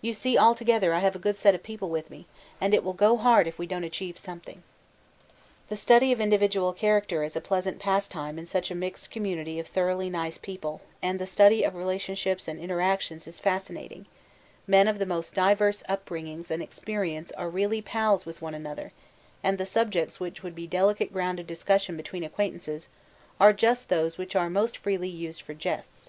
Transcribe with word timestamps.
You 0.00 0.14
see 0.14 0.38
altogether 0.38 0.94
I 0.94 1.00
have 1.00 1.14
a 1.14 1.18
good 1.18 1.36
set 1.36 1.54
of 1.54 1.62
people 1.62 1.90
with 1.90 2.08
me, 2.10 2.26
and 2.62 2.72
it 2.72 2.82
will 2.82 2.94
go 2.94 3.18
hard 3.18 3.46
if 3.46 3.58
we 3.58 3.66
don't 3.66 3.84
achieve 3.84 4.16
something. 4.16 4.62
'The 5.68 5.76
study 5.76 6.12
of 6.12 6.18
individual 6.18 6.72
character 6.72 7.22
is 7.22 7.36
a 7.36 7.42
pleasant 7.42 7.78
pastime 7.78 8.38
in 8.38 8.46
such 8.46 8.70
a 8.70 8.74
mixed 8.74 9.10
community 9.10 9.58
of 9.58 9.66
thoroughly 9.68 10.08
nice 10.08 10.38
people, 10.38 10.80
and 11.02 11.18
the 11.18 11.26
study 11.26 11.62
of 11.62 11.74
relationships 11.74 12.48
and 12.48 12.58
interactions 12.58 13.26
is 13.26 13.38
fascinating 13.38 14.06
men 14.66 14.88
of 14.88 14.98
the 14.98 15.04
most 15.04 15.34
diverse 15.34 15.82
upbringings 15.90 16.50
and 16.50 16.62
experience 16.62 17.30
are 17.32 17.50
really 17.50 17.82
pals 17.82 18.24
with 18.24 18.40
one 18.40 18.54
another, 18.54 18.92
and 19.42 19.58
the 19.58 19.66
subjects 19.66 20.18
which 20.18 20.42
would 20.42 20.54
be 20.54 20.66
delicate 20.66 21.12
ground 21.12 21.38
of 21.38 21.46
discussion 21.46 21.98
between 21.98 22.24
acquaintances 22.24 22.88
are 23.38 23.52
just 23.52 23.90
those 23.90 24.16
which 24.16 24.34
are 24.34 24.48
most 24.48 24.78
freely 24.78 25.10
used 25.10 25.42
for 25.42 25.52
jests. 25.52 26.08